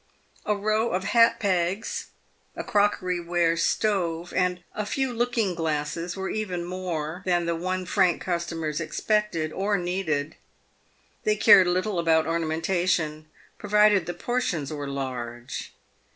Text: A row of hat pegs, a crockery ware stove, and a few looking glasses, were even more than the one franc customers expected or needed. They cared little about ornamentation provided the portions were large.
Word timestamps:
A 0.47 0.55
row 0.55 0.89
of 0.93 1.03
hat 1.03 1.39
pegs, 1.39 2.07
a 2.55 2.63
crockery 2.63 3.19
ware 3.23 3.55
stove, 3.55 4.33
and 4.35 4.63
a 4.73 4.83
few 4.83 5.13
looking 5.13 5.53
glasses, 5.53 6.17
were 6.17 6.31
even 6.31 6.63
more 6.65 7.21
than 7.27 7.45
the 7.45 7.53
one 7.55 7.85
franc 7.85 8.19
customers 8.19 8.79
expected 8.81 9.53
or 9.53 9.77
needed. 9.77 10.37
They 11.23 11.35
cared 11.35 11.67
little 11.67 11.99
about 11.99 12.25
ornamentation 12.25 13.27
provided 13.59 14.07
the 14.07 14.15
portions 14.15 14.73
were 14.73 14.87
large. 14.87 15.71